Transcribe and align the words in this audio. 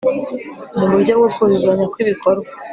mu 0.77 0.85
buryo 0.91 1.11
bwo 1.17 1.29
kuzuzanya 1.35 1.85
kwibikorwa 1.93 2.51